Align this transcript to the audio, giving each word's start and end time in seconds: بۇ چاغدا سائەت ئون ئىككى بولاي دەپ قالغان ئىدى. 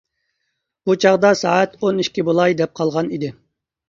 بۇ 0.87 0.95
چاغدا 1.03 1.29
سائەت 1.41 1.75
ئون 1.81 1.99
ئىككى 2.05 2.23
بولاي 2.31 2.57
دەپ 2.63 2.73
قالغان 2.81 3.13
ئىدى. 3.19 3.31